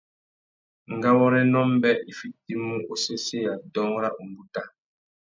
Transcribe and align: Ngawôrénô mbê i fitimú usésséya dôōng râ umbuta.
Ngawôrénô 0.95 1.61
mbê 1.73 1.91
i 2.09 2.11
fitimú 2.19 2.75
usésséya 2.93 3.53
dôōng 3.73 3.95
râ 4.01 4.09
umbuta. 4.21 4.61